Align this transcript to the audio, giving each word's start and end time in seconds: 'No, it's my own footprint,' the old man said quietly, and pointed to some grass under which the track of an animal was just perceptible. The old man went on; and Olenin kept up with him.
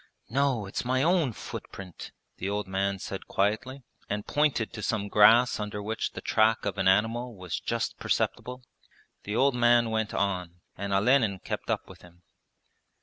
'No, 0.31 0.65
it's 0.65 0.83
my 0.83 1.03
own 1.03 1.31
footprint,' 1.31 2.11
the 2.37 2.49
old 2.49 2.67
man 2.67 2.97
said 2.97 3.27
quietly, 3.27 3.83
and 4.09 4.25
pointed 4.25 4.73
to 4.73 4.81
some 4.81 5.09
grass 5.09 5.59
under 5.59 5.79
which 5.79 6.13
the 6.13 6.21
track 6.21 6.65
of 6.65 6.79
an 6.79 6.87
animal 6.87 7.35
was 7.35 7.59
just 7.59 7.99
perceptible. 7.99 8.63
The 9.25 9.35
old 9.35 9.53
man 9.53 9.91
went 9.91 10.15
on; 10.15 10.61
and 10.75 10.91
Olenin 10.91 11.37
kept 11.37 11.69
up 11.69 11.87
with 11.87 12.01
him. 12.01 12.23